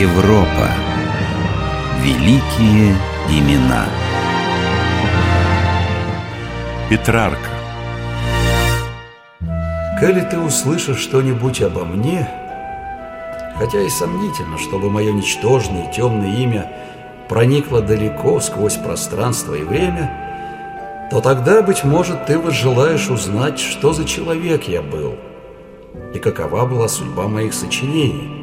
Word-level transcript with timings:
Европа. 0.00 0.70
Великие 2.02 2.96
имена. 3.28 3.84
Петрарка. 6.88 7.50
Коли 10.00 10.22
ты 10.22 10.38
услышишь 10.38 11.00
что-нибудь 11.00 11.60
обо 11.60 11.84
мне, 11.84 12.26
хотя 13.58 13.82
и 13.82 13.90
сомнительно, 13.90 14.56
чтобы 14.56 14.90
мое 14.90 15.12
ничтожное 15.12 15.90
и 15.90 15.92
темное 15.92 16.34
имя 16.34 16.72
проникло 17.28 17.82
далеко 17.82 18.40
сквозь 18.40 18.76
пространство 18.76 19.52
и 19.52 19.64
время, 19.64 20.10
то 21.10 21.20
тогда, 21.20 21.60
быть 21.60 21.84
может, 21.84 22.24
ты 22.24 22.38
возжелаешь 22.38 23.10
узнать, 23.10 23.58
что 23.58 23.92
за 23.92 24.06
человек 24.06 24.66
я 24.66 24.80
был 24.80 25.16
и 26.14 26.18
какова 26.18 26.64
была 26.64 26.88
судьба 26.88 27.28
моих 27.28 27.52
сочинений, 27.52 28.39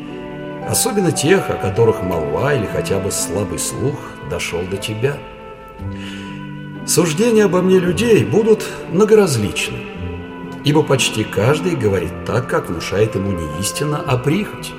особенно 0.69 1.11
тех, 1.11 1.49
о 1.49 1.55
которых 1.55 2.01
молва 2.01 2.53
или 2.53 2.65
хотя 2.65 2.99
бы 2.99 3.11
слабый 3.11 3.59
слух 3.59 3.95
дошел 4.29 4.61
до 4.69 4.77
тебя. 4.77 5.17
Суждения 6.85 7.45
обо 7.45 7.61
мне 7.61 7.79
людей 7.79 8.23
будут 8.23 8.65
многоразличны, 8.91 9.77
ибо 10.63 10.83
почти 10.83 11.23
каждый 11.23 11.75
говорит 11.75 12.25
так, 12.25 12.47
как 12.47 12.69
внушает 12.69 13.15
ему 13.15 13.31
не 13.31 13.59
истина, 13.59 14.01
а 14.05 14.17
прихоть. 14.17 14.71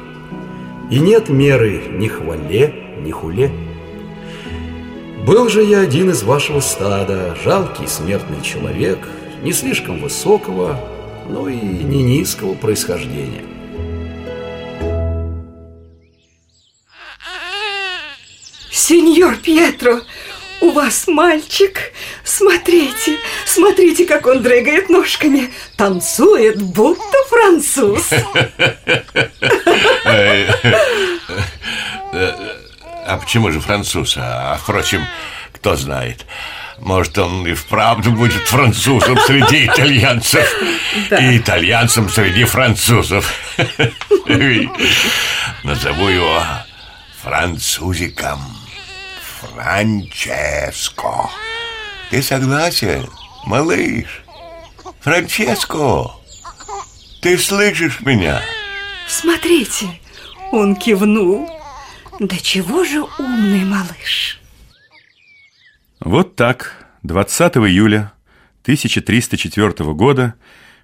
И 0.91 1.01
нет 1.01 1.29
меры 1.29 1.83
ни 1.91 2.09
хвале, 2.09 2.75
ни 3.03 3.11
хуле. 3.11 3.51
Был 5.27 5.51
же 5.51 5.62
я 5.62 5.81
один 5.81 6.11
из 6.11 6.23
вашего 6.23 6.61
стада, 6.61 7.37
жалкий 7.45 7.87
смертный 7.87 8.41
человек, 8.41 8.98
не 9.43 9.53
слишком 9.53 10.01
высокого, 10.01 10.81
но 11.29 11.48
и 11.48 11.57
не 11.57 12.03
низкого 12.03 12.55
происхождения. 12.55 13.45
Сеньор 18.89 19.36
Пьетро, 19.36 20.00
у 20.62 20.70
вас 20.70 21.06
мальчик. 21.08 21.92
Смотрите, 22.25 23.19
смотрите, 23.45 24.06
как 24.06 24.27
он 24.27 24.42
дрыгает 24.42 24.89
ножками. 24.89 25.50
Танцует, 25.77 26.62
будто 26.62 27.19
француз. 27.28 28.08
А 33.06 33.19
почему 33.19 33.53
же 33.53 33.61
француз? 33.61 34.14
А, 34.17 34.58
впрочем, 34.62 35.06
кто 35.52 35.77
знает. 35.77 36.25
Может, 36.78 37.19
он 37.19 37.47
и 37.47 37.52
вправду 37.52 38.12
будет 38.12 38.48
французом 38.48 39.19
среди 39.27 39.67
итальянцев 39.67 40.50
Да. 41.11 41.19
И 41.19 41.36
итальянцем 41.36 42.08
среди 42.08 42.45
французов 42.45 43.34
Назову 45.62 46.08
его 46.08 46.42
французиком 47.23 48.58
Франческо 49.59 51.28
Ты 52.11 52.23
согласен, 52.23 53.09
малыш? 53.45 54.23
Франческо 55.01 56.12
Ты 57.20 57.37
слышишь 57.37 58.01
меня? 58.03 58.41
Смотрите, 59.09 59.86
он 60.53 60.77
кивнул. 60.77 61.51
Да 62.20 62.36
чего 62.36 62.84
же 62.84 63.03
умный 63.19 63.64
малыш? 63.64 64.39
Вот 65.98 66.36
так, 66.36 66.86
20 67.03 67.56
июля 67.56 68.12
1304 68.62 69.92
года 69.92 70.34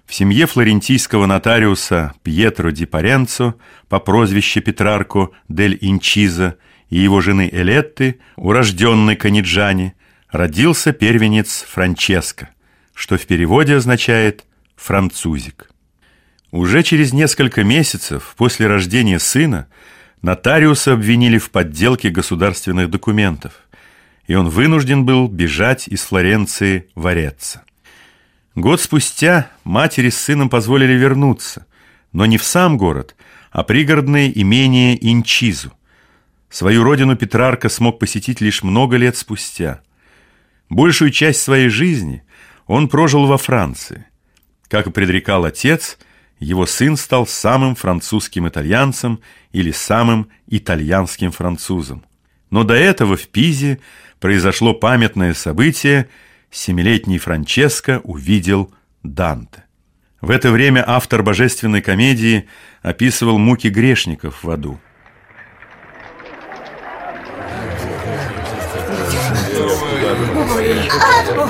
в 0.05 0.13
семье 0.13 0.47
флорентийского 0.47 1.27
нотариуса 1.27 2.13
Пьетро 2.23 2.71
ди 2.71 2.85
Паренцо 2.85 3.55
по 3.87 4.01
прозвищу 4.01 4.59
Петрарко 4.61 5.29
дель 5.47 5.77
Инчиза 5.79 6.57
и 6.89 6.97
его 6.97 7.21
жены 7.21 7.49
Элетты, 7.51 8.19
урожденной 8.35 9.15
Каниджани, 9.15 9.93
родился 10.29 10.93
первенец 10.93 11.65
Франческо, 11.67 12.49
что 12.93 13.17
в 13.17 13.25
переводе 13.25 13.75
означает 13.75 14.45
«французик». 14.75 15.69
Уже 16.51 16.83
через 16.83 17.11
несколько 17.11 17.63
месяцев 17.63 18.33
после 18.37 18.67
рождения 18.67 19.19
сына 19.19 19.67
нотариуса 20.21 20.93
обвинили 20.93 21.37
в 21.37 21.51
подделке 21.51 22.09
государственных 22.09 22.89
документов, 22.89 23.53
и 24.27 24.35
он 24.35 24.49
вынужден 24.49 25.05
был 25.05 25.27
бежать 25.27 25.87
из 25.87 26.01
Флоренции 26.03 26.87
в 26.95 27.07
Ореццо. 27.07 27.61
Год 28.55 28.79
спустя 28.79 29.51
матери 29.65 30.09
с 30.09 30.17
сыном 30.17 30.49
позволили 30.49 30.93
вернуться, 30.93 31.65
но 32.13 32.25
не 32.25 32.37
в 32.37 32.43
сам 32.43 32.77
город, 32.77 33.15
а 33.51 33.63
пригородное 33.63 34.29
имение 34.29 34.97
Инчизу. 35.11 35.73
Свою 36.49 36.83
родину 36.83 37.15
Петрарка 37.15 37.69
смог 37.69 37.99
посетить 37.99 38.41
лишь 38.41 38.63
много 38.63 38.97
лет 38.97 39.17
спустя. 39.17 39.81
Большую 40.69 41.11
часть 41.11 41.41
своей 41.41 41.69
жизни 41.69 42.23
он 42.67 42.87
прожил 42.87 43.25
во 43.25 43.37
Франции. 43.37 44.05
Как 44.67 44.87
и 44.87 44.91
предрекал 44.91 45.45
отец, 45.45 45.97
его 46.39 46.65
сын 46.65 46.97
стал 46.97 47.27
самым 47.27 47.75
французским 47.75 48.47
итальянцем 48.47 49.19
или 49.51 49.71
самым 49.71 50.29
итальянским 50.47 51.31
французом. 51.31 52.03
Но 52.49 52.63
до 52.63 52.73
этого 52.73 53.15
в 53.17 53.27
Пизе 53.27 53.79
произошло 54.19 54.73
памятное 54.73 55.33
событие 55.33 56.09
Семилетний 56.51 57.17
Франческо 57.17 57.99
увидел 58.03 58.73
Данте. 59.03 59.63
В 60.21 60.31
это 60.31 60.51
время 60.51 60.83
автор 60.87 61.21
божественной 61.21 61.81
комедии 61.81 62.47
описывал 62.81 63.37
муки 63.37 63.67
грешников 63.67 64.43
в 64.43 64.49
аду. 64.49 64.79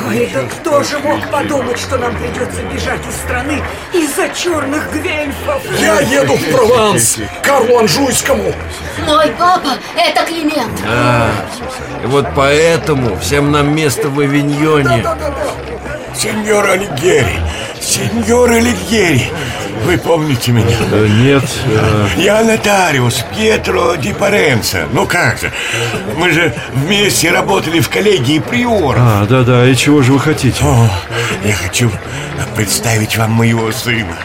Ой, 0.07 0.31
да 0.33 0.41
кто 0.43 0.83
же 0.83 0.99
мог 0.99 1.29
подумать, 1.29 1.77
что 1.79 1.97
нам 1.97 2.15
придется 2.15 2.61
бежать 2.63 3.01
из 3.07 3.15
страны 3.15 3.61
из-за 3.93 4.29
черных 4.29 4.91
гвельфов? 4.91 5.61
Я 5.79 5.99
еду 5.99 6.35
в 6.35 6.51
Прованс, 6.51 7.17
к 7.41 7.45
Карлу 7.45 7.79
Анжуйскому. 7.79 8.53
Мой 9.05 9.31
папа– 9.37 9.77
это 9.97 10.25
Климент. 10.25 10.79
И 12.03 12.07
вот 12.07 12.27
поэтому 12.35 13.17
всем 13.19 13.51
нам 13.51 13.75
место 13.75 14.09
в 14.09 14.19
Авиньоне. 14.19 15.05
Сеньор 16.15 16.65
Алигьери, 16.69 17.41
сеньор 17.81 18.51
Алигьери, 18.51 19.29
вы 19.83 19.97
помните 19.97 20.51
меня? 20.51 20.75
Э, 20.91 21.07
Нет, 21.07 21.43
э, 21.65 22.07
Я 22.17 22.43
нотариус 22.43 23.25
Пьетро 23.35 23.95
Ди 23.95 24.13
Паренцо. 24.13 24.79
Ну 24.91 25.05
как 25.05 25.37
же, 25.39 25.51
мы 26.17 26.31
же 26.31 26.53
вместе 26.73 27.31
работали 27.31 27.79
в 27.79 27.89
коллегии 27.89 28.39
приора. 28.39 28.97
а, 28.99 29.25
да-да, 29.27 29.67
и 29.67 29.75
чего 29.75 30.01
же 30.01 30.13
вы 30.13 30.19
хотите? 30.19 30.63
О, 30.63 30.89
я 31.43 31.53
хочу 31.53 31.91
представить 32.55 33.17
вам 33.17 33.31
моего 33.31 33.71
сына, 33.71 34.15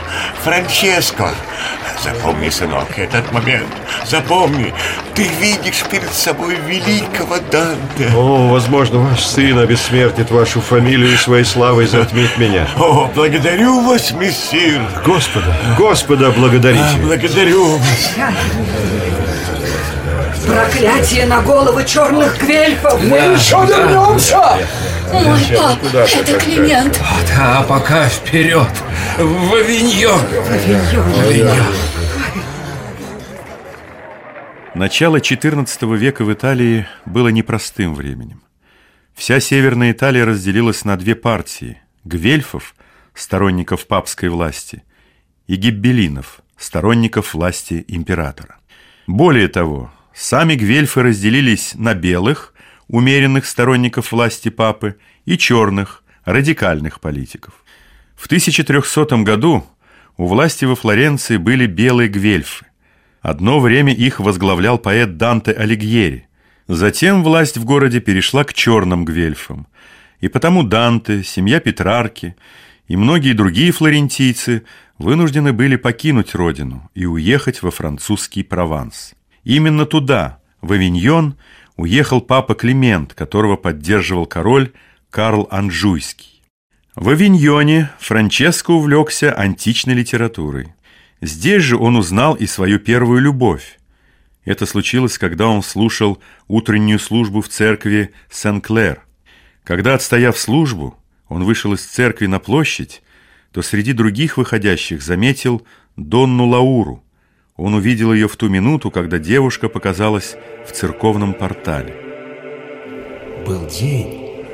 Франческо. 0.43 1.31
Запомни, 2.03 2.49
сынок, 2.49 2.99
этот 2.99 3.31
момент. 3.31 3.69
Запомни, 4.07 4.73
ты 5.15 5.29
видишь 5.41 5.85
перед 5.91 6.11
собой 6.13 6.57
великого 6.67 7.37
Данте. 7.51 8.11
О, 8.17 8.49
возможно, 8.49 9.01
ваш 9.01 9.23
сын 9.23 9.59
обессмертит 9.59 10.31
вашу 10.31 10.63
фамилию 10.63 11.13
и 11.13 11.17
своей 11.17 11.45
славой 11.45 11.87
затмит 11.87 12.39
меня. 12.39 12.67
О, 12.79 13.11
благодарю 13.15 13.83
вас, 13.83 14.13
мессир. 14.13 14.81
Господа, 15.05 15.55
Господа 15.79 16.31
благодарите. 16.31 16.97
Благодарю 17.03 17.77
вас. 17.77 18.11
Проклятие 20.51 21.27
на 21.27 21.41
головы 21.43 21.85
черных 21.85 22.37
гвельфов! 22.43 23.01
Мы 23.05 23.17
еще 23.17 23.57
вернемся! 23.67 24.59
Мой 25.13 25.41
папа– 25.57 25.87
это 26.15 26.41
Климент. 26.41 27.01
А 27.39 27.63
пока 27.63 28.09
вперед, 28.09 28.69
в 29.17 29.55
Авиньон. 29.55 30.21
Начало 34.75 35.17
XIV 35.17 35.97
века 35.97 36.25
в 36.25 36.33
Италии 36.33 36.89
было 37.07 37.29
непростым 37.29 37.95
временем. 37.95 38.43
Вся 39.15 39.39
Северная 39.39 39.93
Италия 39.93 40.25
разделилась 40.25 40.85
на 40.85 40.97
две 40.97 41.15
партии– 41.15 41.81
гвельфов, 42.05 42.75
сторонников 43.15 43.87
папской 43.87 44.29
власти, 44.29 44.83
и 45.47 45.55
гиббелинов, 45.55 46.41
сторонников 46.57 47.35
власти 47.35 47.85
императора. 47.89 48.57
Более 49.07 49.49
того, 49.49 49.93
сами 50.21 50.55
гвельфы 50.55 51.03
разделились 51.03 51.73
на 51.75 51.95
белых, 51.95 52.53
умеренных 52.89 53.47
сторонников 53.47 54.13
власти 54.13 54.51
папы, 54.51 54.97
и 55.25 55.39
черных, 55.39 56.03
радикальных 56.25 57.01
политиков. 57.01 57.55
В 58.17 58.27
1300 58.27 59.17
году 59.19 59.65
у 60.17 60.27
власти 60.27 60.67
во 60.67 60.77
Флоренции 60.77 61.37
были 61.37 61.67
белые 61.67 62.09
гвельфы. 62.09 62.67
Одно 63.23 63.61
время 63.61 63.95
их 63.95 64.21
возглавлял 64.21 64.79
поэт 64.79 65.17
Данте 65.17 65.53
Алигьери. 65.53 66.29
Затем 66.69 67.23
власть 67.23 67.57
в 67.57 67.65
городе 67.65 68.01
перешла 68.01 68.45
к 68.45 68.53
черным 68.53 69.05
гвельфам. 69.05 69.67
И 70.21 70.29
потому 70.29 70.63
Данте, 70.63 71.23
семья 71.23 71.61
Петрарки 71.61 72.37
и 72.89 72.97
многие 72.97 73.33
другие 73.33 73.73
флорентийцы 73.73 74.65
вынуждены 74.99 75.53
были 75.53 75.77
покинуть 75.77 76.35
родину 76.35 76.91
и 76.95 77.07
уехать 77.07 77.63
во 77.63 77.71
французский 77.71 78.43
Прованс. 78.43 79.15
Именно 79.45 79.87
туда, 79.87 80.41
в 80.61 80.73
Авиньон, 80.73 81.37
уехал 81.77 82.21
папа 82.21 82.55
Климент, 82.55 83.15
которого 83.15 83.57
поддерживал 83.57 84.27
король 84.27 84.73
Карл 85.11 85.49
Анжуйский. 85.51 86.43
В 86.95 87.09
Авиньоне 87.09 87.91
Франческо 87.99 88.73
увлекся 88.73 89.33
античной 89.33 89.95
литературой. 89.95 90.75
Здесь 91.23 91.63
же 91.63 91.77
он 91.77 91.97
узнал 91.97 92.35
и 92.35 92.47
свою 92.47 92.79
первую 92.79 93.21
любовь. 93.21 93.79
Это 94.45 94.67
случилось, 94.67 95.19
когда 95.19 95.49
он 95.49 95.63
слушал 95.63 96.21
утреннюю 96.49 96.99
службу 96.99 97.41
в 97.41 97.49
церкви 97.49 98.11
Сен-Клер. 98.31 99.03
Когда, 99.65 99.95
отстояв 99.95 100.39
службу, 100.39 100.97
он 101.29 101.45
вышел 101.45 101.73
из 101.73 101.85
церкви 101.85 102.27
на 102.27 102.39
площадь, 102.39 103.03
то 103.53 103.63
среди 103.63 103.93
других 103.93 104.37
выходящих 104.37 105.03
заметил 105.03 105.67
Донну 105.97 106.47
Лауру. 106.47 107.05
Он 107.61 107.75
увидел 107.75 108.15
ее 108.15 108.27
в 108.27 108.37
ту 108.37 108.49
минуту, 108.49 108.91
когда 108.91 109.19
девушка 109.19 109.69
показалась 109.69 110.37
в 110.67 110.73
церковном 110.73 111.35
портале. 111.35 111.95
Был 113.47 113.67
день, 113.67 114.47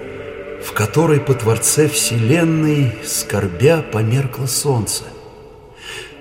в 0.61 0.73
который 0.73 1.21
по 1.21 1.33
Творце 1.35 1.89
Вселенной, 1.89 2.91
скорбя, 3.05 3.83
померкло 3.93 4.47
солнце. 4.47 5.05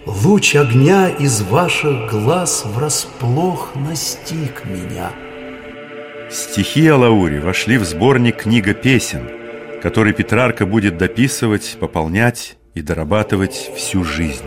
Луч 0.05 0.55
огня 0.55 1.09
из 1.09 1.41
ваших 1.41 2.11
глаз 2.11 2.63
врасплох 2.67 3.71
настиг 3.73 4.63
меня. 4.65 5.11
Стихи 6.29 6.87
о 6.87 6.97
Лауре 6.97 7.39
вошли 7.39 7.79
в 7.79 7.83
сборник 7.83 8.43
«Книга 8.43 8.75
песен», 8.75 9.27
который 9.81 10.13
Петрарка 10.13 10.67
будет 10.67 10.99
дописывать, 10.99 11.77
пополнять 11.79 12.57
и 12.75 12.83
дорабатывать 12.83 13.71
всю 13.75 14.03
жизнь. 14.03 14.45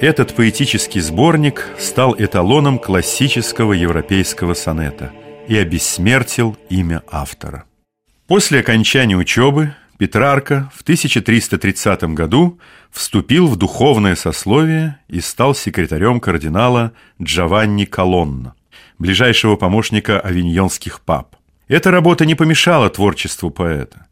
Этот 0.00 0.36
поэтический 0.36 1.00
сборник 1.00 1.66
стал 1.76 2.14
эталоном 2.16 2.78
классического 2.78 3.72
европейского 3.72 4.54
сонета 4.54 5.10
и 5.48 5.56
обессмертил 5.56 6.56
имя 6.70 7.02
автора. 7.10 7.64
После 8.28 8.60
окончания 8.60 9.16
учебы 9.16 9.74
Петрарка 9.98 10.70
в 10.72 10.82
1330 10.82 12.04
году 12.14 12.60
вступил 12.92 13.48
в 13.48 13.56
духовное 13.56 14.14
сословие 14.14 14.98
и 15.08 15.20
стал 15.20 15.56
секретарем 15.56 16.20
кардинала 16.20 16.92
Джованни 17.20 17.84
Колонна, 17.84 18.54
ближайшего 19.00 19.56
помощника 19.56 20.20
авиньонских 20.20 21.00
пап. 21.00 21.34
Эта 21.66 21.90
работа 21.90 22.24
не 22.24 22.36
помешала 22.36 22.88
творчеству 22.88 23.50
поэта. 23.50 24.06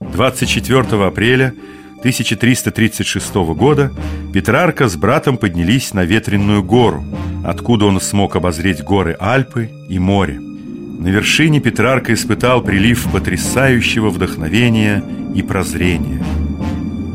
24 0.00 0.80
апреля 1.06 1.54
1336 2.00 3.34
года 3.54 3.92
Петрарка 4.32 4.88
с 4.88 4.96
братом 4.96 5.36
поднялись 5.36 5.92
на 5.92 6.04
Ветренную 6.04 6.62
гору, 6.62 7.04
откуда 7.44 7.84
он 7.84 8.00
смог 8.00 8.36
обозреть 8.36 8.82
горы 8.82 9.16
Альпы 9.20 9.70
и 9.88 9.98
море. 9.98 10.40
На 10.40 11.08
вершине 11.08 11.60
Петрарка 11.60 12.14
испытал 12.14 12.62
прилив 12.62 13.06
потрясающего 13.12 14.08
вдохновения 14.08 15.04
и 15.34 15.42
прозрения. 15.42 16.24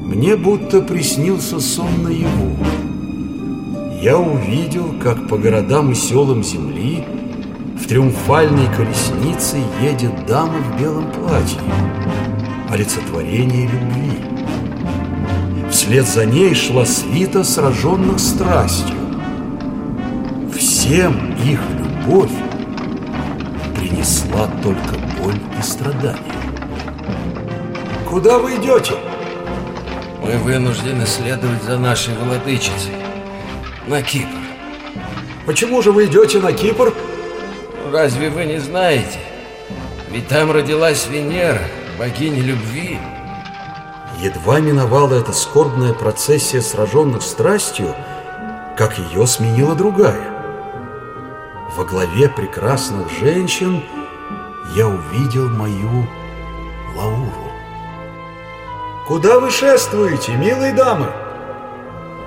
Мне 0.06 0.36
будто 0.36 0.82
приснился 0.82 1.60
сон 1.60 2.04
наяву. 2.04 2.56
Я 4.04 4.20
увидел, 4.20 4.94
как 5.02 5.28
по 5.28 5.38
городам 5.40 5.94
и 5.94 5.96
селам 5.96 6.44
земли 6.44 7.04
в 7.76 7.88
триумфальной 7.88 8.68
колеснице 8.78 9.58
едет 9.82 10.28
дама 10.28 10.60
в 10.60 10.80
белом 10.80 11.12
платье, 11.12 11.60
олицетворение 12.70 13.64
любви. 13.64 14.35
Вслед 15.86 16.08
за 16.08 16.26
ней 16.26 16.56
шла 16.56 16.84
свита 16.84 17.44
сраженных 17.44 18.20
страстью. 18.20 18.96
Всем 20.58 21.36
их 21.46 21.60
любовь 21.78 22.32
принесла 23.76 24.50
только 24.64 24.96
боль 25.22 25.40
и 25.60 25.62
страдания. 25.62 26.18
Куда 28.10 28.40
вы 28.40 28.56
идете? 28.56 28.96
Мы 30.24 30.40
вынуждены 30.40 31.06
следовать 31.06 31.62
за 31.62 31.78
нашей 31.78 32.16
владычицей 32.16 32.96
на 33.86 34.02
Кипр. 34.02 34.40
Почему 35.46 35.84
же 35.84 35.92
вы 35.92 36.06
идете 36.06 36.40
на 36.40 36.52
Кипр? 36.52 36.96
Разве 37.94 38.32
вы 38.32 38.46
не 38.46 38.58
знаете? 38.58 39.20
Ведь 40.10 40.28
там 40.30 40.50
родилась 40.52 41.08
Венера, 41.08 41.62
богиня 42.00 42.42
любви. 42.42 42.98
Едва 44.20 44.60
миновала 44.60 45.16
эта 45.16 45.34
скорбная 45.34 45.94
процессия 45.94 46.62
сраженных 46.62 47.22
страстью, 47.22 47.94
как 48.78 48.98
ее 48.98 49.28
сменила 49.28 49.76
другая. 49.76 50.32
Во 51.76 51.84
главе 51.84 52.30
прекрасных 52.30 53.10
женщин 53.12 53.84
я 54.74 54.88
увидел 54.88 55.50
мою 55.50 56.08
Лауру. 56.96 57.52
Куда 59.06 59.40
вы 59.40 59.52
шествуете, 59.52 60.32
милые 60.34 60.74
дамы? 60.74 61.12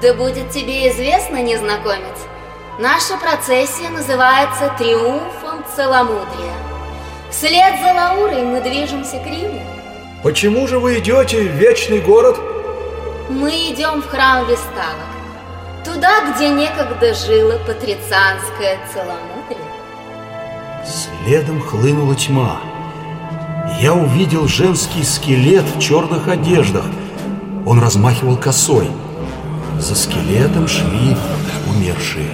Да 0.03 0.13
будет 0.13 0.51
тебе 0.51 0.91
известно, 0.91 1.43
незнакомец, 1.43 2.19
наша 2.79 3.17
процессия 3.17 3.89
называется 3.89 4.71
«Триумфом 4.79 5.65
целомудрия». 5.75 6.53
Вслед 7.31 7.81
за 7.81 7.95
Лаурой 7.95 8.43
мы 8.43 8.61
движемся 8.61 9.19
к 9.19 9.27
Риму. 9.27 9.78
Почему 10.23 10.67
же 10.67 10.81
вы 10.81 10.99
идете 10.99 11.43
в 11.43 11.55
вечный 11.55 12.01
город? 12.01 12.37
Мы 13.31 13.51
идем 13.73 14.03
в 14.03 14.07
храм 14.09 14.45
Весталок, 14.47 15.07
туда, 15.85 16.33
где 16.33 16.49
некогда 16.49 17.15
жило 17.15 17.57
патрицианское 17.65 18.81
целомудрие. 18.93 19.63
Следом 20.85 21.63
хлынула 21.63 22.17
тьма. 22.17 22.61
Я 23.81 23.95
увидел 23.95 24.49
женский 24.49 25.05
скелет 25.05 25.65
в 25.77 25.79
черных 25.79 26.27
одеждах. 26.27 26.87
Он 27.65 27.81
размахивал 27.81 28.37
косой. 28.37 28.91
За 29.79 29.95
скелетом 29.95 30.67
шли 30.67 31.17
умершие. 31.69 32.29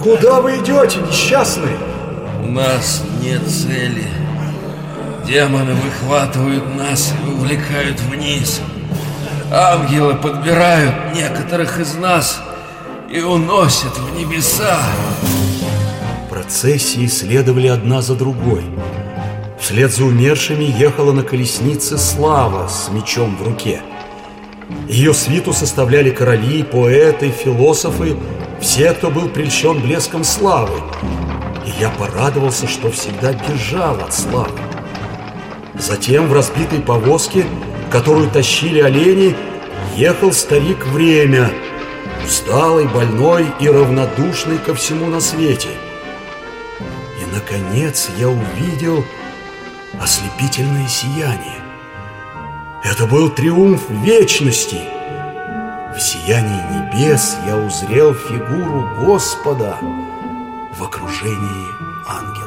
Куда 0.00 0.40
вы 0.40 0.58
идете, 0.58 1.00
несчастные? 1.00 1.76
У 2.40 2.46
нас 2.46 3.02
нет 3.20 3.42
цели. 3.48 4.23
Демоны 5.26 5.74
выхватывают 5.74 6.76
нас 6.76 7.12
и 7.24 7.30
увлекают 7.30 7.98
вниз. 8.00 8.60
Ангелы 9.50 10.14
подбирают 10.16 11.14
некоторых 11.14 11.80
из 11.80 11.94
нас 11.94 12.42
и 13.10 13.20
уносят 13.20 13.96
в 13.96 14.18
небеса. 14.18 14.78
Процессии 16.28 17.06
следовали 17.06 17.68
одна 17.68 18.02
за 18.02 18.14
другой. 18.14 18.64
Вслед 19.58 19.92
за 19.92 20.04
умершими 20.04 20.64
ехала 20.64 21.12
на 21.12 21.22
колеснице 21.22 21.96
Слава 21.96 22.68
с 22.68 22.90
мечом 22.90 23.36
в 23.36 23.46
руке. 23.46 23.80
Ее 24.88 25.14
свиту 25.14 25.54
составляли 25.54 26.10
короли, 26.10 26.62
поэты, 26.62 27.30
философы, 27.30 28.16
все, 28.60 28.92
кто 28.92 29.10
был 29.10 29.28
прельщен 29.28 29.80
блеском 29.80 30.22
славы. 30.22 30.80
И 31.66 31.80
я 31.80 31.88
порадовался, 31.88 32.66
что 32.66 32.90
всегда 32.90 33.32
бежал 33.32 33.94
от 34.00 34.12
славы. 34.12 34.50
Затем 35.78 36.28
в 36.28 36.32
разбитой 36.32 36.80
повозке, 36.80 37.44
которую 37.90 38.30
тащили 38.30 38.80
олени, 38.80 39.36
ехал 39.96 40.32
старик 40.32 40.86
Время, 40.86 41.50
усталый, 42.24 42.86
больной 42.86 43.46
и 43.60 43.68
равнодушный 43.68 44.58
ко 44.58 44.74
всему 44.74 45.06
на 45.06 45.20
свете. 45.20 45.68
И, 47.20 47.34
наконец, 47.34 48.08
я 48.18 48.28
увидел 48.28 49.04
ослепительное 50.00 50.88
сияние. 50.88 51.60
Это 52.84 53.06
был 53.06 53.30
триумф 53.30 53.88
вечности. 53.88 54.80
В 55.96 56.00
сиянии 56.00 56.60
небес 56.70 57.36
я 57.46 57.56
узрел 57.56 58.14
фигуру 58.14 58.88
Господа 59.00 59.78
в 60.76 60.82
окружении 60.82 61.68
ангелов. 62.06 62.43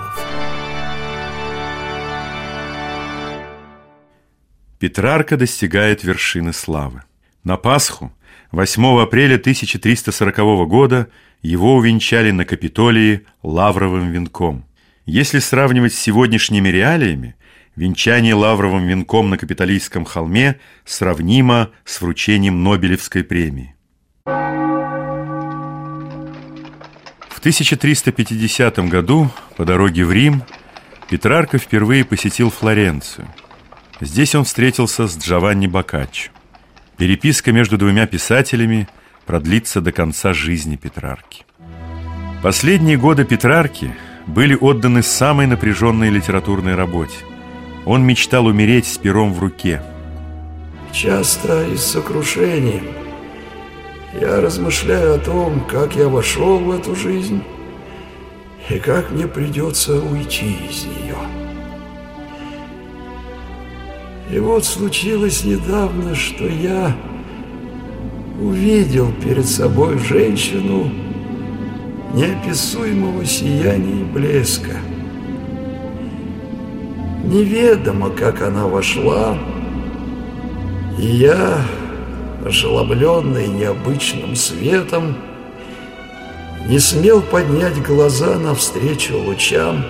Петрарка 4.79 5.37
достигает 5.37 6.03
вершины 6.03 6.53
славы. 6.53 7.01
На 7.43 7.57
Пасху, 7.57 8.13
8 8.51 9.01
апреля 9.01 9.35
1340 9.35 10.67
года, 10.67 11.07
его 11.41 11.75
увенчали 11.75 12.31
на 12.31 12.45
Капитолии 12.45 13.25
лавровым 13.41 14.11
венком. 14.11 14.65
Если 15.05 15.39
сравнивать 15.39 15.93
с 15.93 15.99
сегодняшними 15.99 16.69
реалиями, 16.69 17.35
венчание 17.75 18.35
лавровым 18.35 18.85
венком 18.85 19.29
на 19.29 19.37
Капитолийском 19.37 20.05
холме 20.05 20.59
сравнимо 20.85 21.71
с 21.83 21.99
вручением 22.01 22.63
Нобелевской 22.63 23.23
премии. 23.23 23.75
В 27.29 27.39
1350 27.39 28.79
году 28.89 29.29
по 29.55 29.65
дороге 29.65 30.05
в 30.05 30.11
Рим 30.11 30.43
Петрарка 31.09 31.57
впервые 31.57 32.03
посетил 32.03 32.51
Флоренцию– 32.51 33.27
Здесь 33.99 34.35
он 34.35 34.43
встретился 34.43 35.07
с 35.07 35.17
Джованни 35.17 35.67
Боккаччо. 35.67 36.31
Переписка 36.97 37.51
между 37.51 37.77
двумя 37.77 38.05
писателями 38.07 38.87
продлится 39.25 39.81
до 39.81 39.91
конца 39.91 40.33
жизни 40.33 40.75
Петрарки. 40.75 41.45
Последние 42.43 42.97
годы 42.97 43.25
Петрарки 43.25 43.93
были 44.27 44.55
отданы 44.55 45.01
самой 45.01 45.47
напряженной 45.47 46.09
литературной 46.09 46.75
работе. 46.75 47.15
Он 47.85 48.03
мечтал 48.05 48.45
умереть 48.45 48.85
с 48.87 48.97
пером 48.97 49.33
в 49.33 49.39
руке. 49.39 49.81
Часто 50.91 51.67
и 51.67 51.75
с 51.75 51.83
сокрушением 51.83 52.87
я 54.19 54.41
размышляю 54.41 55.15
о 55.15 55.19
том, 55.19 55.61
как 55.61 55.95
я 55.95 56.07
вошел 56.07 56.59
в 56.59 56.71
эту 56.71 56.95
жизнь 56.95 57.43
и 58.69 58.79
как 58.79 59.11
мне 59.11 59.27
придется 59.27 59.95
уйти 60.01 60.57
из 60.69 60.85
нее. 60.85 61.36
И 64.29 64.39
вот 64.39 64.65
случилось 64.65 65.45
недавно, 65.45 66.13
что 66.13 66.45
я 66.45 66.95
увидел 68.41 69.11
перед 69.23 69.47
собой 69.47 69.97
женщину 69.99 70.91
неописуемого 72.13 73.25
сияния 73.25 74.01
и 74.01 74.03
блеска. 74.03 74.77
Неведомо, 77.23 78.09
как 78.09 78.41
она 78.41 78.67
вошла, 78.67 79.37
и 80.97 81.05
я, 81.05 81.61
ошеломленный 82.45 83.47
необычным 83.47 84.35
светом, 84.35 85.15
не 86.67 86.79
смел 86.79 87.21
поднять 87.21 87.81
глаза 87.81 88.37
навстречу 88.37 89.17
лучам, 89.17 89.85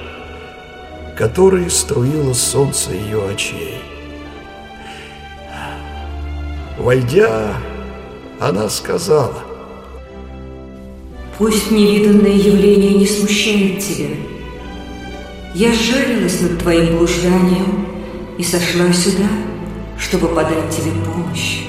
которые 1.16 1.70
струило 1.72 2.34
солнце 2.34 2.92
ее 2.92 3.28
очей. 3.30 3.82
Войдя, 6.88 7.54
она 8.40 8.70
сказала, 8.70 9.44
Пусть 11.38 11.70
невиданное 11.70 12.32
явление 12.32 12.94
не 12.94 13.06
смущает 13.06 13.80
тебя. 13.80 14.16
Я 15.54 15.74
сжалилась 15.74 16.40
над 16.40 16.60
твоим 16.60 16.96
блужданием 16.96 17.88
и 18.38 18.44
сошла 18.44 18.94
сюда, 18.94 19.28
чтобы 20.00 20.30
подать 20.30 20.70
тебе 20.70 20.92
помощь. 21.04 21.66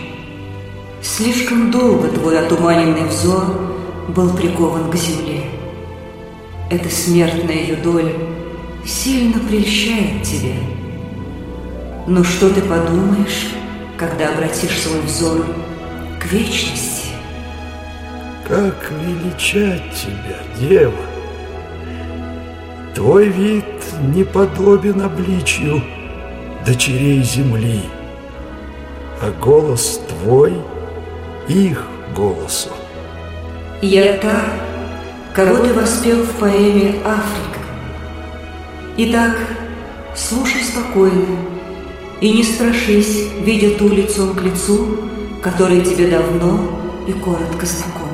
Слишком 1.03 1.73
долго 1.73 2.07
твой 2.11 2.39
отуманенный 2.39 3.09
взор 3.09 3.43
был 4.15 4.33
прикован 4.37 4.89
к 4.89 4.95
земле. 4.95 5.47
Эта 6.71 6.89
смертная 6.91 7.57
ее 7.57 7.75
доля 7.75 8.15
сильно 8.87 9.41
прельщает 9.41 10.23
тебя. 10.23 10.55
Но 12.07 12.23
что 12.23 12.51
ты 12.51 12.61
подумаешь, 12.61 13.49
когда 13.99 14.29
обратишь 14.29 14.81
свой 14.81 15.01
взор 15.01 15.45
к 16.21 16.27
вечности? 16.27 17.09
Как 18.47 18.91
величать 18.93 19.93
тебя, 19.93 20.39
дева! 20.59 20.95
Твой 22.95 23.27
вид 23.27 23.65
не 24.15 24.25
подобен 24.25 25.03
обличью 25.03 25.83
дочерей 26.65 27.23
земли, 27.23 27.83
а 29.21 29.31
голос 29.33 30.01
твой 30.09 30.55
их 31.49 31.83
голосу. 32.15 32.71
Я 33.83 34.15
та, 34.15 34.45
кого 35.35 35.59
ты 35.59 35.73
воспел 35.75 36.23
в 36.23 36.33
поэме 36.39 36.97
«Африка». 37.05 37.61
Итак, 38.97 39.37
слушай 40.17 40.63
спокойно 40.63 41.58
и 42.21 42.33
не 42.33 42.43
страшись, 42.43 43.29
видя 43.43 43.71
ту 43.79 43.89
лицом 43.89 44.35
к 44.35 44.43
лицу, 44.43 44.99
которая 45.43 45.81
тебе 45.81 46.09
давно 46.09 46.81
и 47.07 47.13
коротко 47.13 47.65
знакома. 47.67 48.09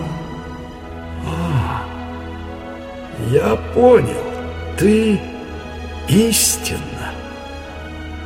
Я 3.31 3.57
понял, 3.75 4.23
ты 4.79 5.19
истинна. 6.09 7.13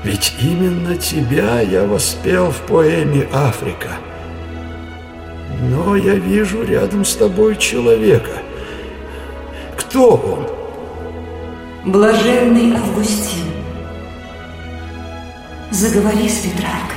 Ведь 0.04 0.34
именно 0.40 0.96
тебя 0.96 1.60
я 1.60 1.84
воспел 1.84 2.50
в 2.50 2.60
поэме 2.62 3.26
«Африка». 3.32 3.90
Но 5.60 5.96
я 5.96 6.14
вижу 6.14 6.62
рядом 6.64 7.04
с 7.04 7.14
тобой 7.16 7.56
человека. 7.56 8.42
Кто 9.76 10.14
он? 10.14 10.46
Блаженный 11.90 12.76
Августин, 12.76 13.44
заговори 15.70 16.28
с 16.28 16.38
Петраркой. 16.40 16.96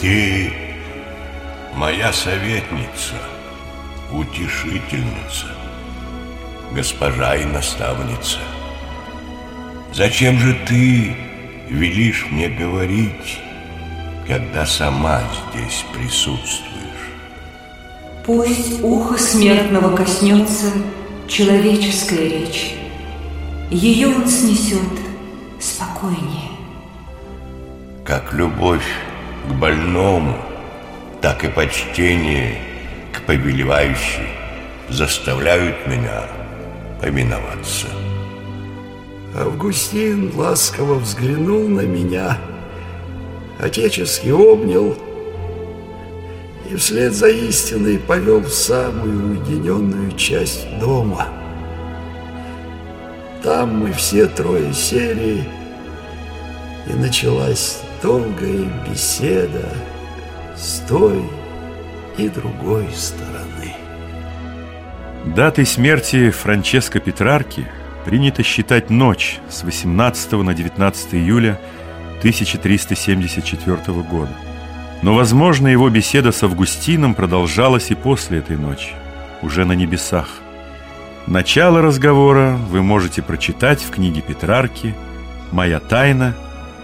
Ты 0.00 0.52
моя 1.74 2.12
советница, 2.12 3.14
утешительница, 4.12 5.46
госпожа 6.72 7.36
и 7.36 7.44
наставница. 7.44 8.38
Зачем 9.92 10.38
же 10.38 10.54
ты 10.66 11.16
велишь 11.68 12.26
мне 12.30 12.48
говорить, 12.48 13.38
когда 14.26 14.66
сама 14.66 15.22
здесь 15.52 15.84
присутствуешь? 15.92 16.70
Пусть 18.24 18.82
ухо 18.82 19.18
смертного 19.18 19.96
коснется 19.96 20.66
человеческая 21.26 22.28
речь. 22.28 22.74
Ее 23.70 24.08
он 24.08 24.28
снесет 24.28 24.80
спокойнее. 25.58 26.49
Как 28.10 28.32
любовь 28.32 28.88
к 29.48 29.52
больному, 29.52 30.36
так 31.22 31.44
и 31.44 31.48
почтение 31.48 32.60
к 33.12 33.22
повелевающей 33.22 34.26
заставляют 34.88 35.86
меня 35.86 36.24
повиноваться. 37.00 37.86
Августин 39.38 40.32
ласково 40.34 40.94
взглянул 40.94 41.68
на 41.68 41.82
меня, 41.82 42.36
отечески 43.60 44.30
обнял 44.30 44.96
и 46.68 46.74
вслед 46.74 47.12
за 47.12 47.28
истиной 47.28 48.00
повел 48.00 48.40
в 48.40 48.52
самую 48.52 49.38
уединенную 49.38 50.16
часть 50.16 50.66
дома. 50.80 51.28
Там 53.44 53.78
мы 53.78 53.92
все 53.92 54.26
трое 54.26 54.74
сели, 54.74 55.44
и 56.88 56.92
началась 56.92 57.82
долгая 58.02 58.66
беседа 58.88 59.68
с 60.56 60.80
той 60.88 61.22
и 62.16 62.28
другой 62.28 62.88
стороны. 62.94 63.74
Датой 65.24 65.66
смерти 65.66 66.30
Франческо 66.30 66.98
Петрарки 66.98 67.66
принято 68.04 68.42
считать 68.42 68.88
ночь 68.88 69.38
с 69.50 69.62
18 69.62 70.32
на 70.32 70.54
19 70.54 71.14
июля 71.14 71.60
1374 72.20 73.76
года. 74.02 74.32
Но, 75.02 75.14
возможно, 75.14 75.68
его 75.68 75.88
беседа 75.88 76.32
с 76.32 76.42
Августином 76.42 77.14
продолжалась 77.14 77.90
и 77.90 77.94
после 77.94 78.38
этой 78.38 78.56
ночи, 78.56 78.92
уже 79.42 79.64
на 79.64 79.72
небесах. 79.72 80.28
Начало 81.26 81.80
разговора 81.82 82.58
вы 82.70 82.82
можете 82.82 83.22
прочитать 83.22 83.82
в 83.82 83.90
книге 83.90 84.22
Петрарки 84.22 84.94
«Моя 85.52 85.80
тайна» 85.80 86.34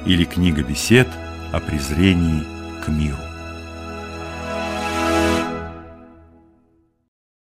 или 0.07 0.25
книга 0.25 0.63
бесед 0.63 1.09
о 1.53 1.61
презрении 1.61 2.45
к 2.85 2.89
миру. 2.89 3.26